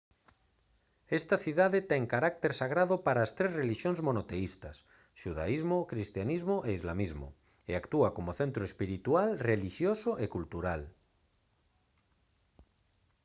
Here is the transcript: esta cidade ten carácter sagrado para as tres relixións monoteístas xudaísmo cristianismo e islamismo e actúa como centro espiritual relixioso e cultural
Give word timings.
esta 1.19 1.35
cidade 1.45 1.79
ten 1.91 2.03
carácter 2.13 2.51
sagrado 2.61 2.95
para 3.05 3.19
as 3.25 3.31
tres 3.37 3.51
relixións 3.61 3.99
monoteístas 4.07 4.77
xudaísmo 5.21 5.77
cristianismo 5.91 6.55
e 6.67 6.69
islamismo 6.79 7.27
e 7.69 7.71
actúa 7.81 8.09
como 8.17 8.35
centro 8.41 8.63
espiritual 8.71 9.29
relixioso 9.49 10.11
e 10.23 10.25
cultural 10.35 10.81